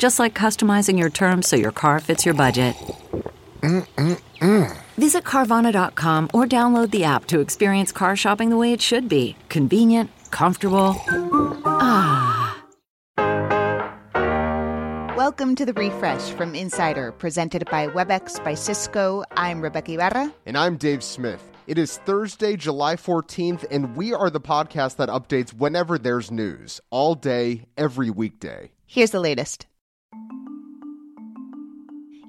Just 0.00 0.18
like 0.18 0.32
customizing 0.32 0.98
your 0.98 1.10
terms 1.10 1.46
so 1.46 1.56
your 1.56 1.72
car 1.72 2.00
fits 2.00 2.24
your 2.24 2.32
budget. 2.32 2.74
Mm-mm-mm. 3.60 4.78
Visit 4.96 5.24
Carvana.com 5.24 6.30
or 6.32 6.46
download 6.46 6.90
the 6.90 7.04
app 7.04 7.26
to 7.26 7.40
experience 7.40 7.92
car 7.92 8.16
shopping 8.16 8.48
the 8.48 8.56
way 8.56 8.72
it 8.72 8.80
should 8.80 9.10
be 9.10 9.36
convenient, 9.50 10.10
comfortable. 10.30 10.96
Ah. 11.66 12.64
Welcome 15.18 15.54
to 15.56 15.66
the 15.66 15.74
refresh 15.74 16.30
from 16.30 16.54
Insider, 16.54 17.12
presented 17.12 17.68
by 17.70 17.88
WebEx 17.88 18.42
by 18.42 18.54
Cisco. 18.54 19.22
I'm 19.32 19.60
Rebeca 19.60 19.90
Ibarra. 19.90 20.32
And 20.46 20.56
I'm 20.56 20.78
Dave 20.78 21.04
Smith. 21.04 21.42
It 21.66 21.76
is 21.76 21.98
Thursday, 21.98 22.56
July 22.56 22.96
14th, 22.96 23.66
and 23.70 23.94
we 23.94 24.14
are 24.14 24.30
the 24.30 24.40
podcast 24.40 24.96
that 24.96 25.10
updates 25.10 25.52
whenever 25.52 25.98
there's 25.98 26.30
news, 26.30 26.80
all 26.88 27.14
day, 27.14 27.66
every 27.76 28.08
weekday. 28.08 28.70
Here's 28.86 29.10
the 29.10 29.20
latest. 29.20 29.66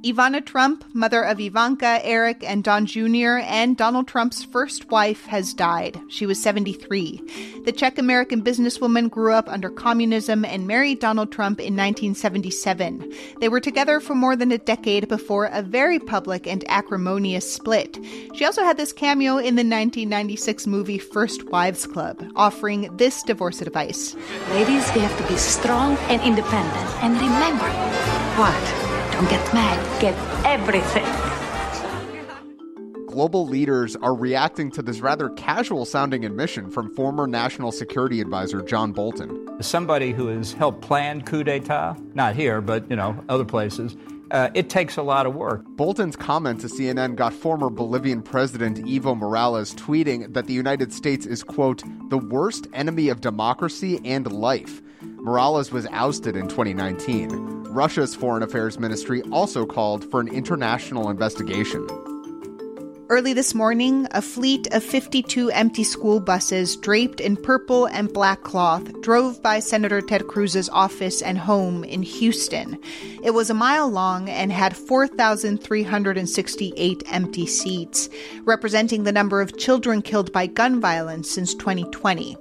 Ivana 0.03 0.44
Trump, 0.44 0.83
mother 0.95 1.21
of 1.21 1.39
Ivanka, 1.39 1.99
Eric, 2.03 2.44
and 2.44 2.63
Don 2.63 2.88
Jr., 2.88 3.38
and 3.44 3.77
Donald 3.77 4.07
Trump's 4.07 4.44
first 4.44 4.89
wife, 4.89 5.27
has 5.27 5.53
died. 5.53 6.02
She 6.09 6.25
was 6.25 6.41
73. 6.41 7.61
The 7.66 7.71
Czech 7.71 7.99
American 7.99 8.41
businesswoman 8.41 9.11
grew 9.11 9.31
up 9.31 9.47
under 9.47 9.69
communism 9.69 10.44
and 10.44 10.66
married 10.66 10.99
Donald 10.99 11.31
Trump 11.31 11.59
in 11.59 11.75
1977. 11.75 13.13
They 13.41 13.49
were 13.49 13.59
together 13.59 13.99
for 13.99 14.16
more 14.16 14.35
than 14.35 14.52
a 14.52 14.57
decade 14.57 15.07
before 15.07 15.45
a 15.45 15.61
very 15.61 15.99
public 15.99 16.47
and 16.47 16.63
acrimonious 16.67 17.53
split. 17.53 17.99
She 18.33 18.44
also 18.44 18.63
had 18.63 18.77
this 18.77 18.94
cameo 18.94 19.33
in 19.38 19.55
the 19.55 19.61
1996 19.61 20.66
movie 20.66 20.97
First 20.97 21.47
Wives 21.49 21.85
Club, 21.85 22.23
offering 22.35 22.89
this 22.97 23.22
divorce 23.22 23.61
advice 23.61 24.16
Ladies, 24.49 24.91
we 24.95 25.02
have 25.02 25.16
to 25.17 25.27
be 25.31 25.38
strong 25.38 25.95
and 26.09 26.19
independent. 26.23 27.03
And 27.03 27.13
remember, 27.16 27.69
what? 28.38 28.91
Don't 29.22 29.30
get 29.30 29.53
mad, 29.53 30.02
get 30.02 30.16
everything. 30.47 31.05
Global 33.05 33.45
leaders 33.45 33.95
are 33.97 34.16
reacting 34.16 34.72
to 34.72 34.81
this 34.81 35.00
rather 35.00 35.30
casual 35.30 35.86
sounding 35.86 36.25
admission 36.25 36.72
from 36.72 36.91
former 36.95 37.28
National 37.28 37.72
Security 37.72 38.19
Advisor 38.19 38.63
John 38.63 38.94
Bolton. 38.94 39.62
Somebody 39.62 40.12
who 40.12 40.25
has 40.29 40.53
helped 40.53 40.81
plan 40.81 41.22
coup 41.22 41.44
d'etat, 41.44 41.97
not 42.16 42.35
here, 42.35 42.62
but 42.62 42.90
you 42.90 42.96
know, 42.96 43.16
other 43.29 43.46
places. 43.46 43.96
Uh, 44.31 44.50
it 44.56 44.72
takes 44.72 44.97
a 44.97 45.03
lot 45.03 45.28
of 45.28 45.35
work. 45.35 45.63
Bolton's 45.75 46.16
comment 46.16 46.59
to 46.62 46.67
CNN 46.67 47.16
got 47.16 47.31
former 47.31 47.69
Bolivian 47.69 48.23
President 48.23 48.79
Evo 48.88 49.16
Morales 49.16 49.75
tweeting 49.75 50.34
that 50.34 50.47
the 50.47 50.53
United 50.53 50.91
States 50.91 51.28
is, 51.28 51.44
quote, 51.44 51.84
the 52.09 52.17
worst 52.17 52.66
enemy 52.73 53.09
of 53.09 53.22
democracy 53.22 54.01
and 54.03 54.31
life. 54.31 54.81
Morales 55.01 55.72
was 55.72 55.88
ousted 55.88 56.35
in 56.35 56.47
2019. 56.47 57.29
Russia's 57.66 58.13
Foreign 58.13 58.44
Affairs 58.44 58.78
Ministry 58.79 59.23
also 59.31 59.66
called 59.66 60.03
for 60.12 60.19
an 60.19 60.28
international 60.28 61.09
investigation. 61.09 61.88
Early 63.09 63.34
this 63.34 63.53
morning, 63.53 64.07
a 64.11 64.22
fleet 64.22 64.73
of 64.73 64.84
52 64.84 65.51
empty 65.51 65.84
school 65.84 66.22
buses 66.22 66.78
draped 66.78 67.19
in 67.19 67.35
purple 67.35 67.88
and 67.88 68.13
black 68.13 68.44
cloth 68.44 69.01
drove 69.01 69.44
by 69.44 69.59
Senator 69.59 70.00
Ted 70.00 70.28
Cruz's 70.28 70.69
office 70.69 71.22
and 71.22 71.38
home 71.38 71.84
in 71.84 72.03
Houston. 72.03 72.79
It 73.22 73.31
was 73.31 73.50
a 73.50 73.53
mile 73.53 73.90
long 73.90 74.29
and 74.29 74.50
had 74.50 74.78
4,368 74.78 77.03
empty 77.11 77.45
seats, 77.45 78.07
representing 78.45 79.03
the 79.03 79.11
number 79.11 79.41
of 79.41 79.57
children 79.57 80.01
killed 80.01 80.31
by 80.31 80.47
gun 80.47 80.79
violence 80.79 81.29
since 81.29 81.53
2020. 81.56 82.38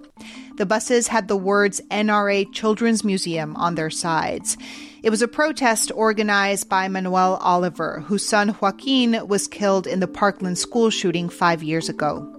The 0.61 0.67
buses 0.67 1.09
had 1.09 1.27
the 1.27 1.39
words 1.39 1.81
NRA 1.91 2.53
Children's 2.53 3.03
Museum 3.03 3.57
on 3.57 3.77
their 3.77 3.89
sides. 3.89 4.59
It 5.03 5.09
was 5.09 5.23
a 5.23 5.27
protest 5.27 5.91
organized 5.95 6.69
by 6.69 6.87
Manuel 6.87 7.39
Oliver, 7.41 8.05
whose 8.07 8.29
son 8.29 8.55
Joaquin 8.61 9.27
was 9.27 9.49
killed 9.49 9.87
in 9.87 10.01
the 10.01 10.07
Parkland 10.07 10.59
school 10.59 10.91
shooting 10.91 11.31
five 11.31 11.63
years 11.63 11.89
ago. 11.89 12.31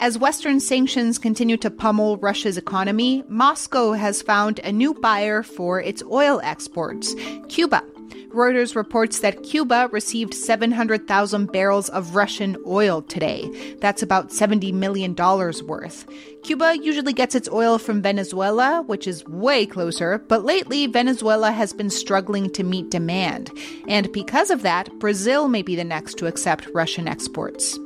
As 0.00 0.18
Western 0.18 0.58
sanctions 0.58 1.16
continue 1.16 1.56
to 1.58 1.70
pummel 1.70 2.16
Russia's 2.16 2.58
economy, 2.58 3.22
Moscow 3.28 3.92
has 3.92 4.20
found 4.20 4.58
a 4.58 4.72
new 4.72 4.92
buyer 4.92 5.44
for 5.44 5.80
its 5.80 6.02
oil 6.10 6.40
exports 6.42 7.14
Cuba. 7.48 7.84
Reuters 8.32 8.74
reports 8.74 9.20
that 9.20 9.42
Cuba 9.42 9.88
received 9.92 10.32
700,000 10.34 11.52
barrels 11.52 11.88
of 11.90 12.16
Russian 12.16 12.56
oil 12.66 13.02
today. 13.02 13.76
That's 13.80 14.02
about 14.02 14.30
$70 14.30 14.72
million 14.72 15.14
worth. 15.14 16.06
Cuba 16.42 16.78
usually 16.82 17.12
gets 17.12 17.34
its 17.34 17.48
oil 17.50 17.78
from 17.78 18.02
Venezuela, 18.02 18.82
which 18.86 19.06
is 19.06 19.26
way 19.26 19.66
closer, 19.66 20.18
but 20.18 20.44
lately 20.44 20.86
Venezuela 20.86 21.52
has 21.52 21.72
been 21.72 21.90
struggling 21.90 22.50
to 22.50 22.62
meet 22.62 22.90
demand. 22.90 23.50
And 23.86 24.10
because 24.12 24.50
of 24.50 24.62
that, 24.62 24.88
Brazil 24.98 25.48
may 25.48 25.62
be 25.62 25.76
the 25.76 25.84
next 25.84 26.16
to 26.18 26.26
accept 26.26 26.68
Russian 26.74 27.06
exports. 27.06 27.78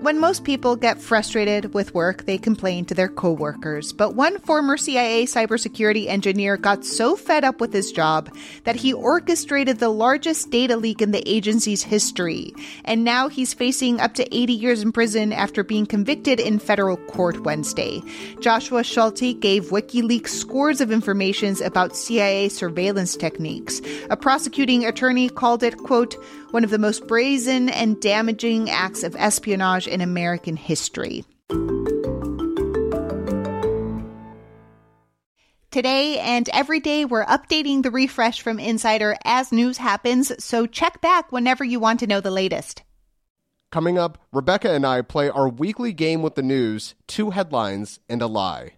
When 0.00 0.20
most 0.20 0.44
people 0.44 0.76
get 0.76 1.00
frustrated 1.00 1.74
with 1.74 1.92
work, 1.92 2.24
they 2.24 2.38
complain 2.38 2.84
to 2.84 2.94
their 2.94 3.08
coworkers. 3.08 3.92
But 3.92 4.14
one 4.14 4.38
former 4.38 4.76
CIA 4.76 5.24
cybersecurity 5.24 6.06
engineer 6.06 6.56
got 6.56 6.84
so 6.84 7.16
fed 7.16 7.42
up 7.42 7.60
with 7.60 7.72
his 7.72 7.90
job 7.90 8.32
that 8.62 8.76
he 8.76 8.92
orchestrated 8.92 9.80
the 9.80 9.88
largest 9.88 10.50
data 10.50 10.76
leak 10.76 11.02
in 11.02 11.10
the 11.10 11.28
agency's 11.28 11.82
history. 11.82 12.54
And 12.84 13.02
now 13.02 13.26
he's 13.26 13.52
facing 13.52 14.00
up 14.00 14.14
to 14.14 14.36
80 14.36 14.52
years 14.52 14.82
in 14.82 14.92
prison 14.92 15.32
after 15.32 15.64
being 15.64 15.84
convicted 15.84 16.38
in 16.38 16.60
federal 16.60 16.96
court 16.96 17.40
Wednesday. 17.40 18.00
Joshua 18.38 18.84
Schulte 18.84 19.40
gave 19.40 19.70
WikiLeaks 19.70 20.28
scores 20.28 20.80
of 20.80 20.92
informations 20.92 21.60
about 21.60 21.96
CIA 21.96 22.50
surveillance 22.50 23.16
techniques. 23.16 23.80
A 24.10 24.16
prosecuting 24.16 24.84
attorney 24.84 25.28
called 25.28 25.64
it, 25.64 25.76
quote, 25.76 26.14
one 26.50 26.64
of 26.64 26.70
the 26.70 26.78
most 26.78 27.06
brazen 27.06 27.68
and 27.68 28.00
damaging 28.00 28.70
acts 28.70 29.02
of 29.02 29.14
espionage 29.16 29.87
in 29.88 30.00
American 30.00 30.56
history. 30.56 31.24
Today 35.70 36.18
and 36.18 36.48
every 36.48 36.80
day, 36.80 37.04
we're 37.04 37.26
updating 37.26 37.82
the 37.82 37.90
refresh 37.90 38.40
from 38.40 38.58
Insider 38.58 39.16
as 39.24 39.52
news 39.52 39.76
happens, 39.76 40.32
so 40.42 40.66
check 40.66 41.00
back 41.00 41.30
whenever 41.30 41.62
you 41.62 41.78
want 41.78 42.00
to 42.00 42.06
know 42.06 42.20
the 42.20 42.30
latest. 42.30 42.82
Coming 43.70 43.98
up, 43.98 44.18
Rebeca 44.34 44.70
and 44.74 44.86
I 44.86 45.02
play 45.02 45.28
our 45.28 45.48
weekly 45.48 45.92
game 45.92 46.22
with 46.22 46.36
the 46.36 46.42
news 46.42 46.94
two 47.06 47.30
headlines 47.30 48.00
and 48.08 48.22
a 48.22 48.26
lie. 48.26 48.77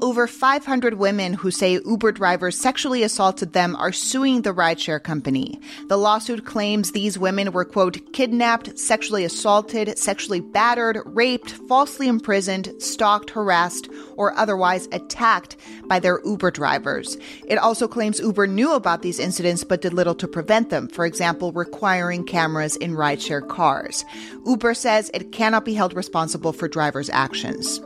Over 0.00 0.28
500 0.28 0.94
women 0.94 1.32
who 1.32 1.50
say 1.50 1.80
Uber 1.84 2.12
drivers 2.12 2.56
sexually 2.56 3.02
assaulted 3.02 3.52
them 3.52 3.74
are 3.74 3.90
suing 3.90 4.42
the 4.42 4.54
rideshare 4.54 5.02
company. 5.02 5.60
The 5.88 5.96
lawsuit 5.96 6.44
claims 6.44 6.92
these 6.92 7.18
women 7.18 7.50
were, 7.50 7.64
quote, 7.64 8.12
kidnapped, 8.12 8.78
sexually 8.78 9.24
assaulted, 9.24 9.98
sexually 9.98 10.38
battered, 10.40 11.00
raped, 11.04 11.50
falsely 11.50 12.06
imprisoned, 12.06 12.72
stalked, 12.78 13.30
harassed, 13.30 13.88
or 14.14 14.38
otherwise 14.38 14.88
attacked 14.92 15.56
by 15.86 15.98
their 15.98 16.20
Uber 16.24 16.52
drivers. 16.52 17.16
It 17.48 17.58
also 17.58 17.88
claims 17.88 18.20
Uber 18.20 18.46
knew 18.46 18.74
about 18.74 19.02
these 19.02 19.18
incidents 19.18 19.64
but 19.64 19.82
did 19.82 19.94
little 19.94 20.14
to 20.14 20.28
prevent 20.28 20.70
them, 20.70 20.86
for 20.86 21.06
example, 21.06 21.50
requiring 21.50 22.24
cameras 22.24 22.76
in 22.76 22.92
rideshare 22.92 23.46
cars. 23.48 24.04
Uber 24.46 24.74
says 24.74 25.10
it 25.12 25.32
cannot 25.32 25.64
be 25.64 25.74
held 25.74 25.92
responsible 25.92 26.52
for 26.52 26.68
drivers' 26.68 27.10
actions. 27.10 27.80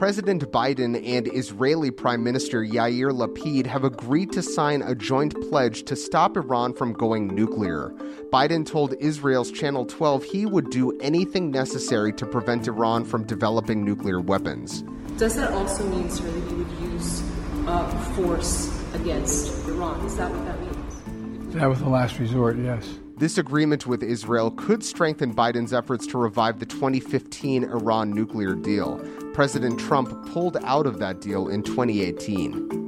President 0.00 0.50
Biden 0.50 0.96
and 1.06 1.28
Israeli 1.28 1.90
Prime 1.90 2.24
Minister 2.24 2.64
Yair 2.64 3.12
Lapid 3.12 3.66
have 3.66 3.84
agreed 3.84 4.32
to 4.32 4.40
sign 4.40 4.80
a 4.80 4.94
joint 4.94 5.38
pledge 5.50 5.82
to 5.82 5.94
stop 5.94 6.38
Iran 6.38 6.72
from 6.72 6.94
going 6.94 7.26
nuclear. 7.26 7.90
Biden 8.32 8.64
told 8.64 8.94
Israel's 8.94 9.50
Channel 9.52 9.84
12 9.84 10.24
he 10.24 10.46
would 10.46 10.70
do 10.70 10.98
anything 11.00 11.50
necessary 11.50 12.14
to 12.14 12.24
prevent 12.24 12.66
Iran 12.66 13.04
from 13.04 13.24
developing 13.24 13.84
nuclear 13.84 14.22
weapons. 14.22 14.84
Does 15.18 15.36
that 15.36 15.52
also 15.52 15.86
mean, 15.90 16.08
sir, 16.08 16.24
that 16.24 16.50
you 16.50 16.56
would 16.56 16.92
use 16.92 17.22
uh, 17.66 17.86
force 18.14 18.74
against 18.94 19.68
Iran? 19.68 20.02
Is 20.06 20.16
that 20.16 20.30
what 20.30 20.46
that 20.46 20.60
means? 20.62 21.54
That 21.56 21.66
was 21.66 21.80
the 21.80 21.90
last 21.90 22.18
resort, 22.18 22.56
yes. 22.56 22.88
This 23.20 23.36
agreement 23.36 23.86
with 23.86 24.02
Israel 24.02 24.50
could 24.50 24.82
strengthen 24.82 25.34
Biden's 25.34 25.74
efforts 25.74 26.06
to 26.06 26.16
revive 26.16 26.58
the 26.58 26.64
2015 26.64 27.64
Iran 27.64 28.12
nuclear 28.12 28.54
deal. 28.54 28.98
President 29.34 29.78
Trump 29.78 30.32
pulled 30.32 30.56
out 30.64 30.86
of 30.86 31.00
that 31.00 31.20
deal 31.20 31.46
in 31.46 31.62
2018. 31.62 32.80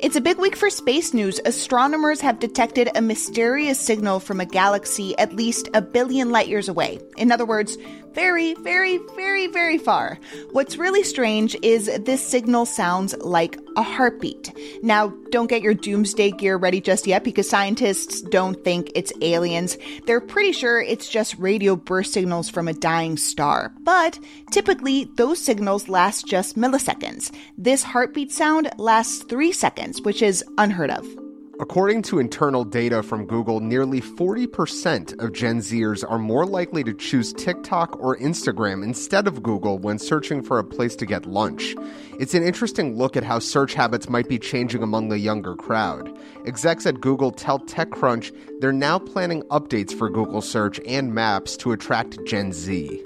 It's 0.00 0.16
a 0.16 0.22
big 0.22 0.38
week 0.38 0.56
for 0.56 0.70
space 0.70 1.12
news. 1.12 1.38
Astronomers 1.44 2.22
have 2.22 2.38
detected 2.38 2.88
a 2.94 3.02
mysterious 3.02 3.78
signal 3.78 4.20
from 4.20 4.40
a 4.40 4.46
galaxy 4.46 5.16
at 5.18 5.34
least 5.34 5.68
a 5.74 5.82
billion 5.82 6.30
light 6.30 6.48
years 6.48 6.70
away. 6.70 6.98
In 7.18 7.30
other 7.30 7.44
words, 7.44 7.76
very, 8.14 8.54
very, 8.54 8.98
very, 9.16 9.46
very 9.46 9.78
far. 9.78 10.18
What's 10.50 10.76
really 10.76 11.02
strange 11.02 11.56
is 11.62 11.90
this 12.04 12.26
signal 12.26 12.66
sounds 12.66 13.16
like 13.18 13.58
a 13.76 13.82
heartbeat. 13.82 14.52
Now, 14.82 15.12
don't 15.30 15.48
get 15.48 15.62
your 15.62 15.74
doomsday 15.74 16.32
gear 16.32 16.56
ready 16.56 16.80
just 16.80 17.06
yet 17.06 17.24
because 17.24 17.48
scientists 17.48 18.20
don't 18.22 18.62
think 18.64 18.90
it's 18.94 19.12
aliens. 19.22 19.78
They're 20.06 20.20
pretty 20.20 20.52
sure 20.52 20.80
it's 20.80 21.08
just 21.08 21.38
radio 21.38 21.76
burst 21.76 22.12
signals 22.12 22.48
from 22.48 22.68
a 22.68 22.74
dying 22.74 23.16
star. 23.16 23.72
But 23.80 24.18
typically, 24.50 25.04
those 25.16 25.42
signals 25.42 25.88
last 25.88 26.26
just 26.26 26.56
milliseconds. 26.56 27.34
This 27.56 27.82
heartbeat 27.82 28.30
sound 28.32 28.70
lasts 28.76 29.22
three 29.24 29.52
seconds, 29.52 30.02
which 30.02 30.22
is 30.22 30.44
unheard 30.58 30.90
of. 30.90 31.21
According 31.60 32.02
to 32.02 32.18
internal 32.18 32.64
data 32.64 33.02
from 33.02 33.26
Google, 33.26 33.60
nearly 33.60 34.00
40% 34.00 35.22
of 35.22 35.32
Gen 35.32 35.58
Zers 35.58 36.02
are 36.08 36.18
more 36.18 36.46
likely 36.46 36.82
to 36.82 36.94
choose 36.94 37.32
TikTok 37.34 38.00
or 38.00 38.16
Instagram 38.16 38.82
instead 38.82 39.26
of 39.26 39.42
Google 39.42 39.78
when 39.78 39.98
searching 39.98 40.42
for 40.42 40.58
a 40.58 40.64
place 40.64 40.96
to 40.96 41.06
get 41.06 41.26
lunch. 41.26 41.76
It's 42.18 42.34
an 42.34 42.42
interesting 42.42 42.96
look 42.96 43.16
at 43.16 43.24
how 43.24 43.38
search 43.38 43.74
habits 43.74 44.08
might 44.08 44.28
be 44.28 44.38
changing 44.38 44.82
among 44.82 45.10
the 45.10 45.18
younger 45.18 45.54
crowd. 45.54 46.16
Execs 46.46 46.86
at 46.86 47.00
Google 47.00 47.30
tell 47.30 47.58
TechCrunch 47.60 48.34
they're 48.60 48.72
now 48.72 48.98
planning 48.98 49.42
updates 49.44 49.96
for 49.96 50.08
Google 50.08 50.40
Search 50.40 50.80
and 50.86 51.14
Maps 51.14 51.56
to 51.58 51.72
attract 51.72 52.24
Gen 52.24 52.52
Z. 52.52 53.04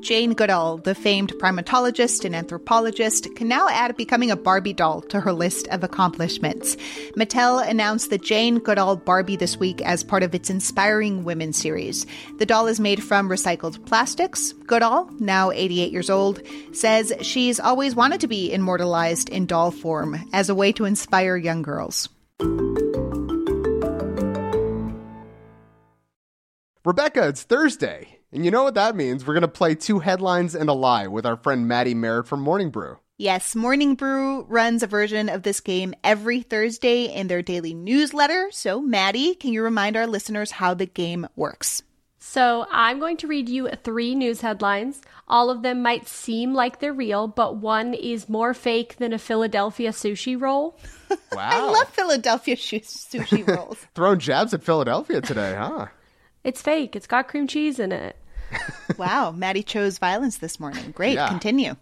Jane 0.00 0.32
Goodall, 0.32 0.78
the 0.78 0.94
famed 0.94 1.34
primatologist 1.34 2.24
and 2.24 2.34
anthropologist, 2.34 3.34
can 3.36 3.48
now 3.48 3.68
add 3.68 3.96
becoming 3.96 4.30
a 4.30 4.36
Barbie 4.36 4.72
doll 4.72 5.02
to 5.02 5.20
her 5.20 5.32
list 5.32 5.68
of 5.68 5.84
accomplishments. 5.84 6.76
Mattel 7.16 7.66
announced 7.68 8.08
the 8.08 8.18
Jane 8.18 8.58
Goodall 8.58 8.96
Barbie 8.96 9.36
this 9.36 9.58
week 9.58 9.82
as 9.82 10.02
part 10.02 10.22
of 10.22 10.34
its 10.34 10.48
Inspiring 10.48 11.24
Women 11.24 11.52
series. 11.52 12.06
The 12.38 12.46
doll 12.46 12.66
is 12.66 12.80
made 12.80 13.02
from 13.02 13.28
recycled 13.28 13.84
plastics. 13.86 14.52
Goodall, 14.66 15.10
now 15.18 15.50
88 15.50 15.92
years 15.92 16.08
old, 16.08 16.40
says 16.72 17.12
she's 17.20 17.60
always 17.60 17.94
wanted 17.94 18.20
to 18.22 18.28
be 18.28 18.52
immortalized 18.52 19.28
in 19.28 19.46
doll 19.46 19.70
form 19.70 20.18
as 20.32 20.48
a 20.48 20.54
way 20.54 20.72
to 20.72 20.86
inspire 20.86 21.36
young 21.36 21.62
girls. 21.62 22.08
Rebeca, 26.86 27.28
it's 27.28 27.42
Thursday. 27.42 28.19
And 28.32 28.44
you 28.44 28.50
know 28.50 28.62
what 28.62 28.74
that 28.74 28.94
means? 28.94 29.26
We're 29.26 29.34
going 29.34 29.42
to 29.42 29.48
play 29.48 29.74
two 29.74 29.98
headlines 29.98 30.54
and 30.54 30.70
a 30.70 30.72
lie 30.72 31.08
with 31.08 31.26
our 31.26 31.36
friend 31.36 31.66
Maddie 31.66 31.94
Merritt 31.94 32.28
from 32.28 32.40
Morning 32.40 32.70
Brew. 32.70 32.98
Yes, 33.18 33.54
Morning 33.54 33.96
Brew 33.96 34.44
runs 34.44 34.82
a 34.82 34.86
version 34.86 35.28
of 35.28 35.42
this 35.42 35.60
game 35.60 35.94
every 36.02 36.40
Thursday 36.40 37.04
in 37.04 37.26
their 37.26 37.42
daily 37.42 37.74
newsletter. 37.74 38.48
So, 38.52 38.80
Maddie, 38.80 39.34
can 39.34 39.52
you 39.52 39.62
remind 39.62 39.96
our 39.96 40.06
listeners 40.06 40.52
how 40.52 40.74
the 40.74 40.86
game 40.86 41.26
works? 41.36 41.82
So, 42.18 42.66
I'm 42.70 43.00
going 43.00 43.16
to 43.18 43.26
read 43.26 43.48
you 43.48 43.68
three 43.82 44.14
news 44.14 44.40
headlines. 44.40 45.02
All 45.28 45.50
of 45.50 45.62
them 45.62 45.82
might 45.82 46.08
seem 46.08 46.54
like 46.54 46.78
they're 46.78 46.92
real, 46.92 47.26
but 47.28 47.56
one 47.56 47.94
is 47.94 48.28
more 48.28 48.54
fake 48.54 48.96
than 48.96 49.12
a 49.12 49.18
Philadelphia 49.18 49.90
sushi 49.90 50.40
roll. 50.40 50.78
Wow. 51.32 51.50
I 51.50 51.72
love 51.72 51.88
Philadelphia 51.88 52.54
sushi 52.54 53.46
rolls. 53.56 53.78
Throwing 53.96 54.20
jabs 54.20 54.54
at 54.54 54.62
Philadelphia 54.62 55.20
today, 55.20 55.56
huh? 55.58 55.86
It's 56.44 56.62
fake. 56.62 56.96
It's 56.96 57.06
got 57.06 57.28
cream 57.28 57.46
cheese 57.46 57.78
in 57.78 57.92
it. 57.92 58.16
wow, 58.98 59.30
Maddie 59.30 59.62
chose 59.62 59.98
violence 59.98 60.38
this 60.38 60.58
morning. 60.58 60.90
Great, 60.92 61.14
Yeah. 61.14 61.28
continue. 61.28 61.76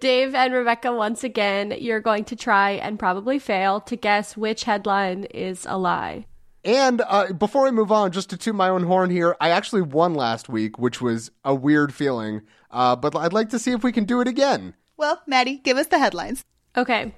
Dave 0.00 0.34
and 0.34 0.52
Rebeca, 0.52 0.96
once 0.96 1.24
again, 1.24 1.74
you're 1.78 2.00
going 2.00 2.24
to 2.26 2.36
try 2.36 2.72
and 2.72 2.98
probably 2.98 3.38
fail 3.38 3.80
to 3.82 3.96
guess 3.96 4.36
which 4.36 4.64
headline 4.64 5.24
is 5.24 5.66
a 5.68 5.76
lie. 5.76 6.26
And 6.64 7.00
uh, 7.06 7.32
before 7.32 7.66
I 7.66 7.70
move 7.70 7.92
on, 7.92 8.10
just 8.12 8.30
to 8.30 8.36
toot 8.36 8.54
my 8.54 8.68
own 8.68 8.84
horn 8.84 9.10
here, 9.10 9.36
I 9.40 9.50
actually 9.50 9.82
won 9.82 10.14
last 10.14 10.48
week, 10.48 10.78
which 10.78 11.00
was 11.00 11.30
a 11.44 11.54
weird 11.54 11.94
feeling. 11.94 12.42
Uh, 12.70 12.96
but 12.96 13.14
I'd 13.14 13.32
like 13.32 13.50
to 13.50 13.58
see 13.58 13.72
if 13.72 13.84
we 13.84 13.92
can 13.92 14.04
do 14.04 14.20
it 14.20 14.26
again. 14.28 14.74
Well, 14.96 15.22
Maddie, 15.26 15.58
give 15.58 15.76
us 15.76 15.86
the 15.88 15.98
headlines. 15.98 16.44
Okay, 16.76 17.14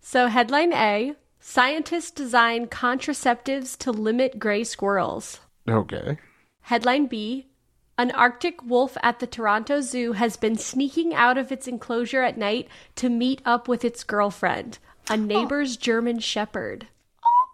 so 0.00 0.26
headline 0.28 0.72
A 0.72 1.14
Scientists 1.40 2.12
design 2.12 2.68
contraceptives 2.68 3.76
to 3.78 3.90
limit 3.90 4.38
gray 4.38 4.62
squirrels. 4.62 5.40
Okay. 5.68 6.18
Headline 6.62 7.06
B 7.06 7.46
An 7.98 8.10
Arctic 8.12 8.62
wolf 8.62 8.96
at 9.02 9.18
the 9.20 9.26
Toronto 9.26 9.80
Zoo 9.80 10.12
has 10.12 10.36
been 10.36 10.56
sneaking 10.56 11.14
out 11.14 11.38
of 11.38 11.52
its 11.52 11.68
enclosure 11.68 12.22
at 12.22 12.38
night 12.38 12.68
to 12.96 13.08
meet 13.08 13.40
up 13.44 13.68
with 13.68 13.84
its 13.84 14.04
girlfriend, 14.04 14.78
a 15.08 15.16
neighbor's 15.16 15.76
German 15.76 16.18
shepherd. 16.18 16.88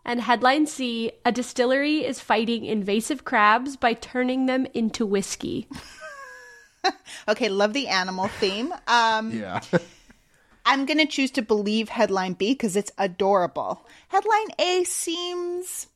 And 0.05 0.23
headline 0.23 0.67
C 0.67 1.13
A 1.27 1.33
distillery 1.33 2.05
is 2.05 2.21
fighting 2.21 2.65
invasive 2.65 3.25
crabs 3.25 3.77
by 3.77 3.93
turning 3.95 4.47
them 4.47 4.67
into 4.75 5.05
whiskey. 5.07 5.69
Okay, 7.27 7.49
love 7.49 7.73
the 7.75 7.89
animal 7.89 8.29
theme. 8.29 8.73
Um, 8.87 9.33
Yeah. 9.33 9.61
I'm 10.65 10.87
going 10.87 10.99
to 10.99 11.07
choose 11.07 11.31
to 11.33 11.43
believe 11.43 11.89
headline 11.89 12.35
B 12.35 12.53
because 12.53 12.77
it's 12.77 12.93
adorable. 12.99 13.87
Headline 14.09 14.49
A 14.59 14.85
seems 14.85 15.89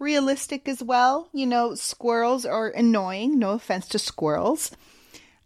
realistic 0.00 0.66
as 0.66 0.82
well. 0.82 1.28
You 1.32 1.46
know, 1.46 1.74
squirrels 1.74 2.44
are 2.44 2.68
annoying. 2.68 3.38
No 3.38 3.52
offense 3.52 3.86
to 3.88 3.98
squirrels. 3.98 4.72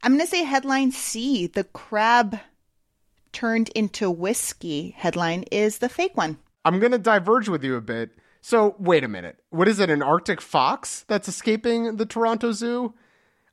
I'm 0.03 0.13
going 0.13 0.21
to 0.21 0.27
say 0.27 0.45
headline 0.45 0.93
C, 0.93 1.47
the 1.47 1.65
crab 1.65 2.39
turned 3.33 3.69
into 3.71 4.11
whiskey 4.11 4.95
headline 4.97 5.43
is 5.51 5.79
the 5.79 5.89
fake 5.89 6.17
one. 6.17 6.39
I'm 6.65 6.79
going 6.79 6.93
to 6.93 6.99
diverge 6.99 7.49
with 7.49 7.65
you 7.65 7.77
a 7.77 7.81
bit. 7.81 8.11
So, 8.41 8.77
wait 8.79 9.05
a 9.05 9.09
minute. 9.09 9.39
What 9.51 9.69
is 9.69 9.81
it, 9.81 9.91
an 9.91 10.03
Arctic 10.03 10.41
fox 10.41 11.05
that's 11.09 11.29
escaping 11.29 11.97
the 11.97 12.05
Toronto 12.07 12.53
Zoo? 12.53 12.93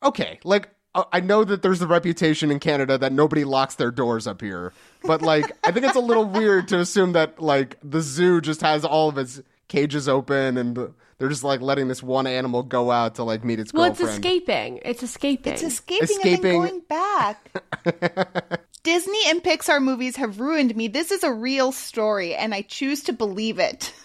Okay, 0.03 0.39
like, 0.43 0.69
uh, 0.93 1.05
I 1.13 1.21
know 1.21 1.45
that 1.45 1.61
there's 1.61 1.79
the 1.79 1.87
reputation 1.87 2.51
in 2.51 2.59
Canada 2.59 2.97
that 2.97 3.13
nobody 3.13 3.45
locks 3.45 3.75
their 3.75 3.91
doors 3.91 4.27
up 4.27 4.41
here, 4.41 4.73
but, 5.03 5.21
like, 5.21 5.49
I 5.65 5.71
think 5.71 5.85
it's 5.85 5.95
a 5.95 6.01
little 6.01 6.25
weird 6.39 6.67
to 6.69 6.79
assume 6.79 7.13
that, 7.13 7.41
like, 7.41 7.77
the 7.81 8.01
zoo 8.01 8.41
just 8.41 8.59
has 8.61 8.83
all 8.83 9.07
of 9.07 9.17
its 9.17 9.41
cages 9.71 10.07
open 10.07 10.57
and 10.57 10.93
they're 11.17 11.29
just, 11.29 11.43
like, 11.43 11.61
letting 11.61 11.87
this 11.87 12.03
one 12.03 12.27
animal 12.27 12.63
go 12.63 12.91
out 12.91 13.15
to, 13.15 13.23
like, 13.23 13.43
meet 13.43 13.59
its 13.59 13.71
Well, 13.73 13.85
it's 13.91 14.01
escaping. 14.01 14.79
It's 14.83 15.03
escaping. 15.03 15.53
It's 15.53 15.63
escaping, 15.63 16.03
Escaping- 16.03 16.33
and 16.33 16.43
then 16.43 16.53
going 16.53 16.79
back. 16.89 18.61
Disney 18.83 19.19
and 19.27 19.43
Pixar 19.43 19.81
movies 19.81 20.15
have 20.15 20.39
ruined 20.39 20.75
me. 20.75 20.87
This 20.87 21.11
is 21.11 21.23
a 21.23 21.31
real 21.31 21.71
story, 21.71 22.33
and 22.33 22.53
I 22.55 22.63
choose 22.63 23.03
to 23.03 23.13
believe 23.13 23.57
it. 23.59 23.93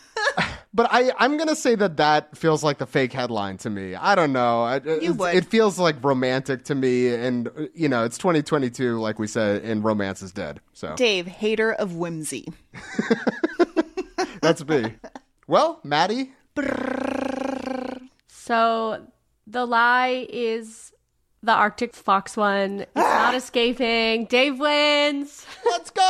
But 0.75 0.88
I, 0.92 1.11
I'm 1.18 1.38
gonna 1.38 1.56
say 1.56 1.75
that 1.75 1.96
that 1.96 2.37
feels 2.37 2.62
like 2.62 2.76
the 2.76 2.85
fake 2.87 3.11
headline 3.14 3.56
to 3.58 3.70
me. 3.70 3.94
I 3.94 4.14
don't 4.14 4.35
know. 4.35 4.62
I- 4.62 4.76
it's- 4.76 5.11
would. 5.16 5.35
It 5.35 5.46
feels 5.46 5.78
like 5.78 6.04
romantic 6.04 6.64
to 6.64 6.75
me, 6.75 7.14
and 7.14 7.49
you 7.75 7.88
know, 7.88 8.04
it's 8.04 8.18
2022, 8.18 9.00
like 9.00 9.18
we 9.18 9.26
said, 9.26 9.62
and 9.64 9.82
romance 9.82 10.20
is 10.20 10.32
dead. 10.32 10.61
So 10.75 10.94
Dave, 10.94 11.26
hater 11.26 11.73
of 11.73 11.96
whimsy. 11.96 12.52
that's 14.42 14.66
me. 14.68 14.92
Well, 15.46 15.80
Maddie, 15.84 16.32
So 18.28 19.06
the 19.46 19.64
lie 19.64 20.26
is 20.28 20.92
The 21.42 21.52
Arctic 21.52 21.94
fox 21.94 22.36
one. 22.36 22.80
It's 22.80 22.94
not 22.96 23.34
escaping. 23.36 24.24
Dave 24.26 24.58
wins. 24.58 25.46
Let's 25.64 25.90
go! 25.90 26.02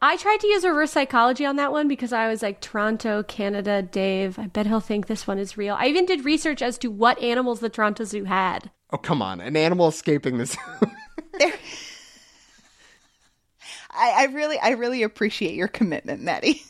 I 0.00 0.16
tried 0.16 0.38
to 0.40 0.46
use 0.46 0.64
reverse 0.64 0.92
psychology 0.92 1.44
on 1.44 1.56
that 1.56 1.72
one 1.72 1.88
because 1.88 2.12
I 2.12 2.28
was 2.28 2.42
like, 2.42 2.60
Toronto, 2.60 3.24
Canada, 3.24 3.82
Dave. 3.82 4.38
I 4.38 4.46
bet 4.46 4.66
he'll 4.66 4.78
think 4.80 5.08
this 5.08 5.26
one 5.26 5.38
is 5.38 5.56
real. 5.56 5.74
I 5.76 5.86
even 5.86 6.06
did 6.06 6.24
research 6.24 6.62
as 6.62 6.78
to 6.78 6.90
what 6.90 7.20
animals 7.20 7.58
the 7.60 7.68
Toronto 7.68 8.04
Zoo 8.04 8.24
had. 8.24 8.70
Oh, 8.92 8.98
come 8.98 9.20
on. 9.20 9.40
An 9.40 9.56
animal 9.56 9.88
escaping 9.88 10.38
this. 10.38 10.56
I, 13.90 14.12
I 14.16 14.24
really, 14.32 14.58
I 14.58 14.70
really 14.70 15.02
appreciate 15.02 15.54
your 15.54 15.68
commitment, 15.68 16.22
Maddie. 16.22 16.62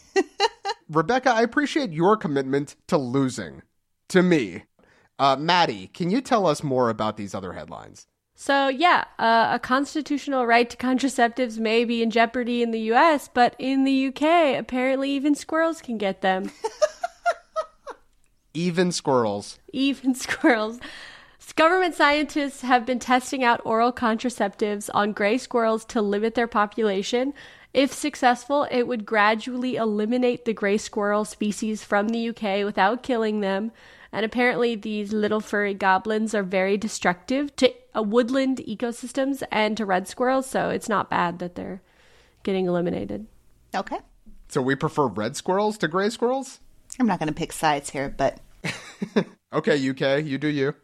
Rebeca, 0.90 1.28
I 1.28 1.42
appreciate 1.42 1.92
your 1.92 2.16
commitment 2.16 2.76
to 2.88 2.99
losing. 2.99 3.62
To 4.09 4.23
me. 4.23 4.64
Uh, 5.19 5.37
Maddie, 5.37 5.87
can 5.88 6.11
you 6.11 6.21
tell 6.21 6.47
us 6.47 6.62
more 6.62 6.90
about 6.90 7.16
these 7.16 7.35
other 7.35 7.52
headlines? 7.52 8.07
So, 8.35 8.69
yeah, 8.69 9.04
uh, 9.19 9.50
a 9.52 9.59
constitutional 9.59 10.47
right 10.47 10.69
to 10.69 10.76
contraceptives 10.76 11.59
may 11.59 11.85
be 11.85 12.02
in 12.02 12.11
jeopardy 12.11 12.62
in 12.62 12.71
the 12.73 12.81
US, 12.92 13.28
but 13.33 13.54
in 13.59 13.85
the 13.85 14.09
UK, 14.09 14.59
apparently 14.59 15.11
even 15.11 15.35
squirrels 15.35 15.81
can 15.81 15.97
get 15.99 16.23
them. 16.23 16.50
Even 18.54 18.92
squirrels. 18.92 19.59
even 19.73 20.14
squirrels. 20.26 20.78
Government 21.56 21.94
scientists 21.94 22.62
have 22.62 22.87
been 22.87 22.99
testing 22.99 23.44
out 23.44 23.61
oral 23.64 23.92
contraceptives 23.92 24.88
on 24.94 25.12
gray 25.12 25.38
squirrels 25.38 25.84
to 25.87 26.00
limit 26.00 26.34
their 26.34 26.46
population. 26.46 27.34
If 27.75 27.92
successful, 27.92 28.66
it 28.70 28.87
would 28.87 29.06
gradually 29.06 29.76
eliminate 29.76 30.44
the 30.44 30.54
gray 30.54 30.78
squirrel 30.78 31.25
species 31.25 31.84
from 31.84 32.08
the 32.08 32.28
UK 32.30 32.64
without 32.64 33.02
killing 33.02 33.40
them. 33.40 33.70
And 34.12 34.25
apparently, 34.25 34.75
these 34.75 35.12
little 35.12 35.40
furry 35.40 35.75
goblins 35.75 36.34
are 36.34 36.42
very 36.42 36.76
destructive 36.76 37.54
to 37.56 37.72
uh, 37.96 38.02
woodland 38.02 38.58
ecosystems 38.66 39.42
and 39.50 39.76
to 39.76 39.87
red 39.87 40.08
squirrels, 40.08 40.49
so 40.49 40.70
it's 40.70 40.88
not 40.88 41.11
bad 41.11 41.38
that 41.38 41.54
they're 41.54 41.80
getting 42.42 42.66
eliminated. 42.66 43.26
Okay. 43.75 43.99
So 44.49 44.61
we 44.61 44.75
prefer 44.75 45.06
red 45.06 45.37
squirrels 45.37 45.78
to 45.78 45.88
gray 45.88 46.11
squirrels? 46.11 46.61
I'm 46.99 47.06
not 47.06 47.18
going 47.18 47.28
to 47.28 47.34
pick 47.34 47.52
sides 47.52 47.90
here, 47.90 48.14
but 48.14 48.40
Okay, 49.52 49.90
UK, 49.90 50.25
you 50.25 50.38
do 50.38 50.49
you. 50.49 50.75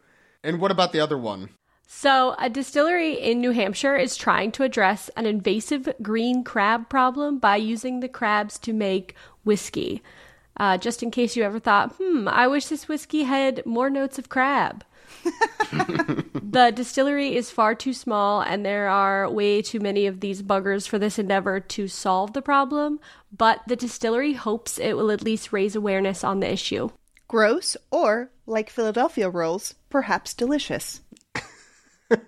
And 0.43 0.59
what 0.59 0.71
about 0.71 0.91
the 0.91 0.99
other 0.99 1.17
one? 1.17 1.49
So, 1.91 2.35
a 2.37 2.49
distillery 2.49 3.13
in 3.13 3.41
New 3.41 3.51
Hampshire 3.51 3.97
is 3.97 4.15
trying 4.15 4.51
to 4.53 4.63
address 4.63 5.09
an 5.17 5.25
invasive 5.25 5.89
green 6.01 6.43
crab 6.43 6.87
problem 6.87 7.39
by 7.39 7.55
using 7.55 7.99
the 7.99 8.07
crabs 8.07 8.59
to 8.59 8.73
make 8.73 9.15
whiskey. 9.43 10.03
Uh, 10.57 10.77
just 10.77 11.01
in 11.01 11.09
case 11.09 11.35
you 11.35 11.43
ever 11.43 11.59
thought, 11.59 11.93
hmm, 11.93 12.27
I 12.27 12.47
wish 12.47 12.67
this 12.67 12.87
whiskey 12.87 13.23
had 13.23 13.65
more 13.65 13.89
notes 13.89 14.19
of 14.19 14.29
crab. 14.29 14.83
the 15.73 16.71
distillery 16.75 17.35
is 17.35 17.49
far 17.49 17.73
too 17.73 17.93
small, 17.93 18.41
and 18.41 18.63
there 18.63 18.87
are 18.87 19.29
way 19.29 19.61
too 19.61 19.79
many 19.79 20.05
of 20.05 20.19
these 20.19 20.43
buggers 20.43 20.87
for 20.87 20.99
this 20.99 21.17
endeavor 21.17 21.59
to 21.59 21.87
solve 21.87 22.33
the 22.33 22.41
problem. 22.41 22.99
But 23.35 23.61
the 23.67 23.75
distillery 23.75 24.33
hopes 24.33 24.77
it 24.77 24.95
will 24.95 25.11
at 25.11 25.23
least 25.23 25.51
raise 25.51 25.75
awareness 25.75 26.23
on 26.23 26.39
the 26.39 26.51
issue. 26.51 26.91
Gross 27.29 27.77
or, 27.89 28.31
like 28.45 28.69
Philadelphia 28.69 29.29
rolls, 29.29 29.75
perhaps 29.89 30.33
delicious. 30.33 30.99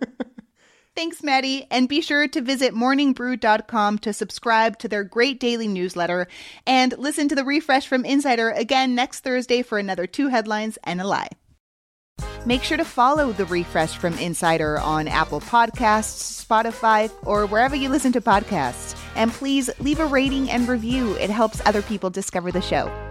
Thanks, 0.95 1.23
Maddie. 1.23 1.67
And 1.71 1.89
be 1.89 2.01
sure 2.01 2.27
to 2.27 2.41
visit 2.41 2.73
morningbrew.com 2.73 3.99
to 3.99 4.13
subscribe 4.13 4.77
to 4.79 4.87
their 4.87 5.03
great 5.03 5.39
daily 5.39 5.67
newsletter 5.67 6.27
and 6.65 6.97
listen 6.97 7.27
to 7.29 7.35
the 7.35 7.45
refresh 7.45 7.87
from 7.87 8.05
Insider 8.05 8.49
again 8.51 8.95
next 8.95 9.21
Thursday 9.21 9.61
for 9.61 9.77
another 9.77 10.05
two 10.07 10.27
headlines 10.27 10.77
and 10.83 11.01
a 11.01 11.07
lie. 11.07 11.29
Make 12.45 12.63
sure 12.63 12.77
to 12.77 12.85
follow 12.85 13.31
the 13.31 13.45
refresh 13.45 13.97
from 13.97 14.17
Insider 14.17 14.79
on 14.79 15.07
Apple 15.07 15.41
Podcasts, 15.41 16.45
Spotify, 16.45 17.11
or 17.23 17.45
wherever 17.45 17.75
you 17.75 17.87
listen 17.87 18.11
to 18.13 18.21
podcasts. 18.21 18.97
And 19.15 19.31
please 19.31 19.69
leave 19.79 19.99
a 19.99 20.05
rating 20.05 20.49
and 20.49 20.67
review, 20.67 21.13
it 21.15 21.29
helps 21.29 21.61
other 21.65 21.81
people 21.83 22.09
discover 22.09 22.51
the 22.51 22.61
show. 22.61 23.10